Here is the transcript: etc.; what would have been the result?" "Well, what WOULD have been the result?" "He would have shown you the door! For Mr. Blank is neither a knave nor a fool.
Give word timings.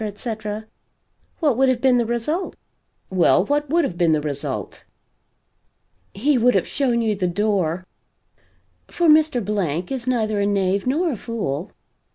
etc.; 0.03 0.65
what 1.41 1.55
would 1.55 1.69
have 1.69 1.79
been 1.79 1.99
the 1.99 2.07
result?" 2.07 2.55
"Well, 3.11 3.45
what 3.45 3.69
WOULD 3.69 3.83
have 3.83 3.97
been 3.99 4.13
the 4.13 4.21
result?" 4.21 4.83
"He 6.11 6.39
would 6.39 6.55
have 6.55 6.65
shown 6.67 7.03
you 7.03 7.13
the 7.13 7.27
door! 7.27 7.85
For 8.87 9.07
Mr. 9.07 9.45
Blank 9.45 9.91
is 9.91 10.07
neither 10.07 10.39
a 10.39 10.47
knave 10.47 10.87
nor 10.87 11.11
a 11.11 11.15
fool. 11.15 11.69